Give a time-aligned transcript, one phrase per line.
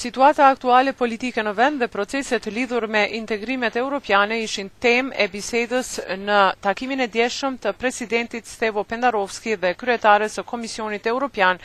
[0.00, 5.90] Situata aktuale politike në vend dhe proceset lidhur me integrimet europiane ishin tem e bisedës
[6.20, 11.60] në takimin e djeshëm të presidentit Stevo Pendarovski dhe kryetarës e Komisionit Europian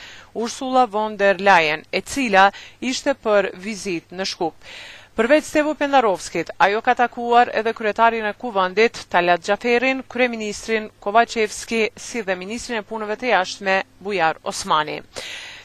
[0.48, 2.50] Ursula von der Leyen, e cila
[2.92, 4.68] ishte për vizit në Shkup.
[5.15, 12.28] Përveç Stevo Pendarovskit, ajo ka takuar edhe kryetarin e kuvandit Talat Gjaferin, kryeministrin Kovacevski si
[12.28, 13.79] dhe ministrin e punëve të jashtme
[14.10, 15.00] Bujar Osmani.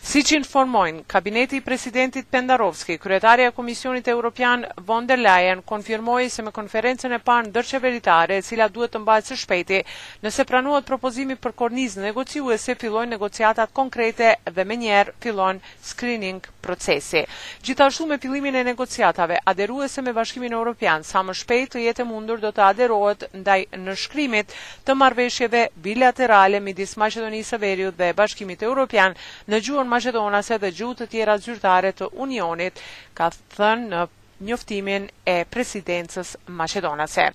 [0.02, 6.42] Si që informojnë, Kabineti i Presidentit Pendarovski, Kryetarja Komisionit Europian von der Leyen, konfirmoj se
[6.42, 9.80] me konferencen e parë në dërqeveritare, cila duhet të mbajtë së shpeti,
[10.24, 15.12] nëse pranuat propozimi për korniz në negociu e se fillojnë negociatat konkrete dhe me njerë
[15.22, 15.60] fillon
[15.90, 17.22] screening procesi.
[17.62, 22.40] Gjithashtu me fillimin e negociatave, aderuese me bashkimin Europian, sa më shpejt të jetë mundur
[22.42, 29.12] do të aderohet ndaj në shkrimit të marveshjeve bilaterale midis Macedonisë Veriut dhe bashkimit Europian
[29.46, 32.80] në gjuën Macedonas dhe gjuhë të tjera zyrtare të Unionit,
[33.20, 34.04] ka thënë në
[34.48, 37.26] njoftimin e presidencës Macedonase.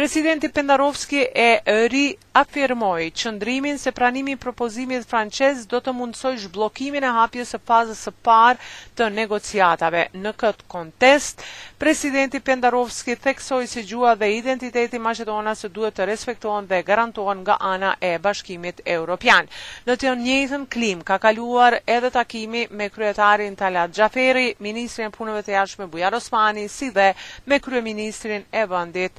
[0.00, 1.48] Presidenti Pendarovski e
[1.94, 7.58] ri afirmoi qëndrimin se pranimi i propozimit francez do të mundsojë zhbllokimin e hapjes së
[7.70, 10.04] fazës së parë të negociatave.
[10.24, 11.44] Në këtë kontest,
[11.82, 17.42] presidenti Pendarovski theksoi se si gjua dhe identiteti Maqedonas se duhet të respektohen dhe garantohen
[17.44, 19.48] nga ana e Bashkimit Evropian.
[19.86, 25.42] Në të njëjtën klim ka kaluar edhe takimi me kryetarin Talat Xhaferi, ministrin e punëve
[25.46, 27.12] të jashtme Bujar Osmani, si dhe
[27.46, 29.18] me kryeministrin e vendit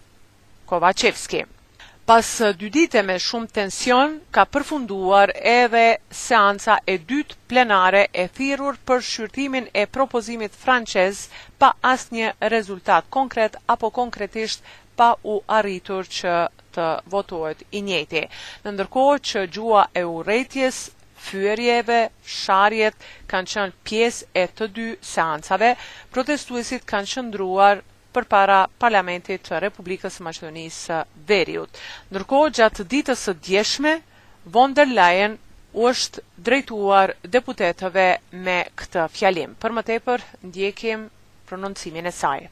[0.66, 1.46] Kovacevski.
[2.06, 5.84] Pas dy dite me shumë tension, ka përfunduar edhe
[6.22, 11.22] seansa e dytë plenare e thirur për shqyrtimin e propozimit francez
[11.64, 14.68] pa asë një rezultat konkret apo konkretisht
[15.00, 16.36] pa u arritur që
[16.76, 18.26] të votohet i njëti.
[18.66, 20.82] Në ndërkohë që gjua e rejtjes,
[21.30, 22.02] fyërjeve,
[22.42, 25.72] sharjet kanë qënë pjesë e të dy seansave,
[26.12, 27.84] protestuesit kanë qëndruar
[28.16, 31.70] për para Parlamentit të Republikës Maqedonisë Veriut.
[32.16, 33.96] Nërko gjatë ditës së djeshme,
[34.56, 35.38] von der Leyen
[35.74, 38.08] u është drejtuar deputetëve
[38.46, 39.56] me këtë fjalim.
[39.64, 41.08] Për më tepër, ndjekim
[41.50, 42.44] prononcimin e saj.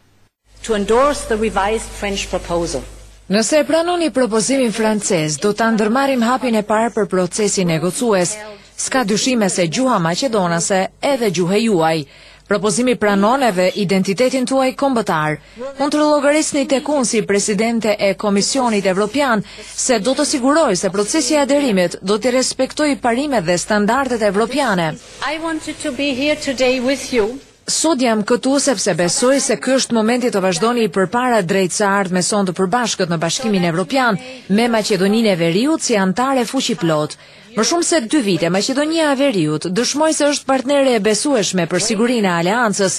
[0.66, 2.83] To endorse the revised French proposal.
[3.31, 8.33] Nëse e pranoni propozimin francez, do të ndërmarrim hapin e parë për procesin negocues.
[8.81, 10.81] S'ka dyshime se gjuha maqedonase
[11.13, 12.03] edhe gjuha juaj.
[12.51, 15.38] Propozimi pranon edhe identitetin tuaj kombëtar.
[15.67, 20.91] Unë të logarisni të kun si presidente e Komisionit Evropian se do të siguroj se
[20.97, 24.89] procesi e aderimit do të respektoj parime dhe standartet evropiane.
[25.31, 27.29] I to be here today with you.
[27.69, 31.85] Sot jam këtu sepse besoj se ky është momenti të vazhdoni i përpara drejt së
[31.88, 34.17] ardhmes sonë të përbashkët në Bashkimin Evropian
[34.59, 37.13] me Maqedoninë e Veriut si antare fuqi plot.
[37.59, 41.85] Më shumë se 2 vite Maqedonia e Veriut dëshmoi se është partnere e besueshme për
[41.89, 42.97] sigurinë e aleancës.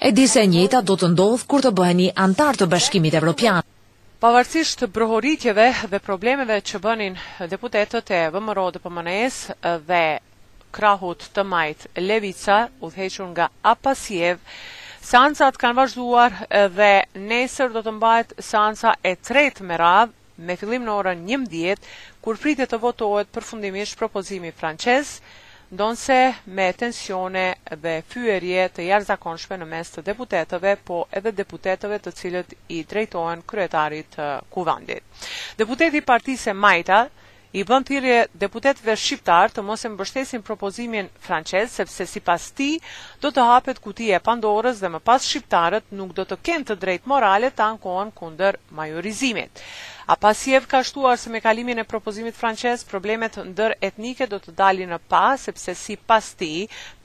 [0.00, 3.62] E di se njëta do të ndodh kur të bëheni antar të Bashkimit Evropian.
[4.22, 7.18] Pavarësisht të brohoritjeve dhe problemeve që bënin
[7.50, 9.40] deputetët e vëmëro dhe pëmënes
[9.90, 10.04] dhe
[10.74, 14.40] krahut të majt Levica, u theqën nga Apasjev.
[15.04, 16.34] Sansat kanë vazhduar
[16.74, 16.90] dhe
[17.30, 20.12] nesër do të mbajt sansa e tretë me radhë,
[20.48, 21.88] me fillim në orën një mdjet,
[22.24, 25.18] kur pritet të votohet përfundimisht propozimi franqes,
[25.74, 26.18] ndonëse
[26.56, 27.44] me tensione
[27.84, 33.46] dhe fyërje të jarëzakonshme në mes të deputetëve, po edhe deputetëve të cilët i drejtojnë
[33.52, 35.30] kryetarit eh, kuvandit.
[35.60, 37.02] Deputeti partise Majta,
[37.54, 42.72] i bën thirrje deputetëve shqiptar të mos e mbështesin propozimin francez sepse sipas tij
[43.26, 46.78] do të hapet kutia e Pandorës dhe më pas shqiptarët nuk do të kenë të
[46.86, 49.62] drejtë morale të ankohen kundër majorizimit.
[50.06, 50.36] A pas
[50.68, 54.98] ka shtuar se me kalimin e propozimit franqes, problemet ndër etnike do të dali në
[55.08, 56.50] pa, sepse si pas ti,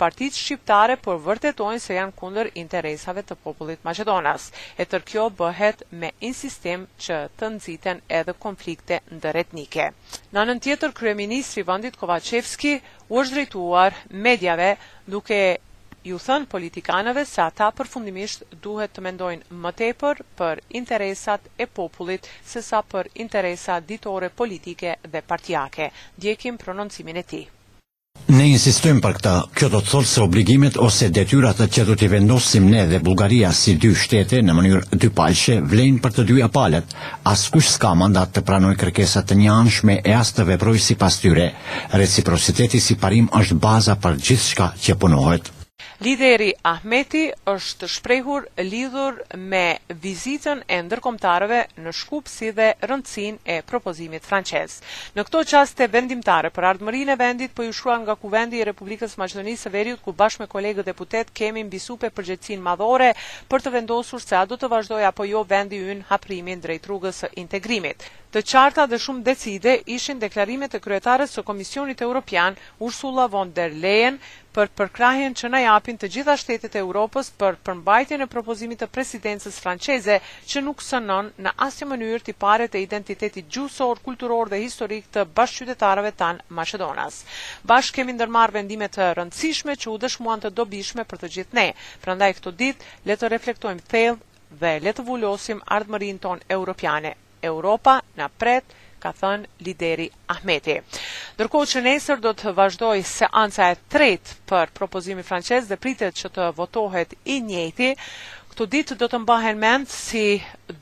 [0.01, 4.49] partit shqiptare për vërtetojnë se janë kunder interesave të popullit Macedonas.
[4.75, 9.87] E tërkjo bëhet me insistim që të nëziten edhe konflikte ndër etnike.
[10.35, 12.75] Në nën tjetër, Kryeministri Vëndit Kovacevski
[13.07, 13.95] u është drejtuar
[14.27, 14.73] medjave
[15.15, 15.39] duke
[16.07, 22.27] ju thënë politikanëve se ata përfundimisht duhet të mendojnë më tepër për interesat e popullit
[22.47, 25.89] se sa për interesa ditore politike dhe partijake.
[26.15, 27.41] Djekim prononcimin e ti.
[28.29, 31.95] Ne insistojmë për këta, kjo do të thotë se obligimet ose detyrat të që do
[31.95, 36.25] t'i vendosim ne dhe Bulgaria si dy shtete në mënyrë dy palqe vlenë për të
[36.31, 36.83] dyja palet,
[37.23, 40.97] Askush kush s'ka mandat të pranoj kërkesat të një anshme e as të veproj si
[41.03, 41.51] pastyre,
[41.95, 45.49] reciprociteti si parim është baza për gjithë shka që punohet.
[45.99, 49.17] Lideri Ahmeti është shprehur lidhur
[49.51, 49.63] me
[50.05, 54.77] vizitën e ndërkomtarëve në shkup si dhe rëndësin e propozimit franqes.
[55.19, 58.67] Në këto qaste vendimtare për ardëmërin e vendit për po ju shruan nga kuvendi i
[58.71, 63.11] Republikës Maqedonisë e Veriut ku bashkë me kolegë deputet kemi mbisupe përgjëtsin madhore
[63.51, 67.25] për të vendosur se a do të vazhdoj apo jo vendi yn haprimin drejt rrugës
[67.43, 73.49] integrimit të qarta dhe shumë decide ishin deklarimet e kryetarës së Komisionit Europian Ursula von
[73.57, 74.19] der Leyen
[74.53, 78.87] për përkrahjen që na japin të gjitha shtetet e Europës për përmbajtje e propozimit të
[78.93, 80.19] presidencës franceze
[80.51, 85.25] që nuk sënon në asnjë mënyrë të pare të identitetit gjuhësor, kulturor dhe historik të
[85.39, 87.23] bashkëqytetarëve tan Maqedonas.
[87.65, 91.67] Bashkë kemi ndërmarrë vendime të rëndësishme që u dëshmuan të dobishme për të gjithë ne.
[92.05, 94.21] Prandaj këtë ditë le të reflektojmë thellë
[94.61, 97.13] dhe le të vulosim tonë europiane.
[97.41, 98.73] Europa në pret,
[99.03, 100.75] ka thënë lideri Ahmeti.
[101.37, 106.31] Ndërkohë që nesër do të vazhdoj seanca e tretë për propozimi francez dhe pritet që
[106.37, 107.91] të votohet i njëti,
[108.53, 110.25] këtu ditë do të mbahen mend si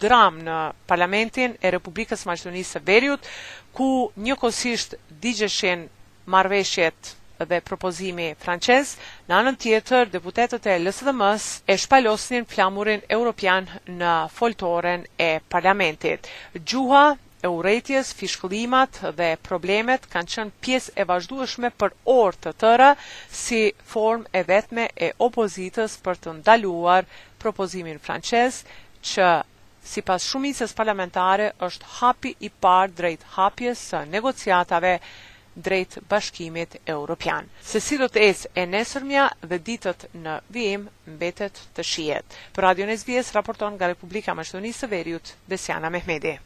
[0.06, 0.58] dram në
[0.94, 3.30] parlamentin e Republikës Maqedonisë së Veriut,
[3.78, 3.92] ku
[4.28, 4.98] njëkohësisht
[5.28, 5.86] digjeshin
[6.36, 7.14] marveshjet
[7.46, 8.96] dhe propozimi francez,
[9.30, 16.28] në anën tjetër, deputetët e LSDM-s e shpalosnin flamurin europian në foltoren e parlamentit.
[16.58, 17.04] Gjuha
[17.46, 22.92] e urejtjes, fishkëllimat dhe problemet kanë qënë pjesë e vazhdueshme për orë të tëra
[23.44, 27.06] si form e vetme e opozitës për të ndaluar
[27.40, 28.64] propozimin francez
[29.12, 29.30] që
[29.88, 34.98] si pas shumicës parlamentare është hapi i par drejt hapjes së negociatave
[35.62, 37.46] drejt bashkimit europian.
[37.64, 42.38] Se si do të esë e nesërmja dhe ditët në vijim mbetet të shihet.
[42.56, 46.38] Për Radio Nesbies raporton nga Republika e Sëveriut, së Veriut Besiana Mehmedi.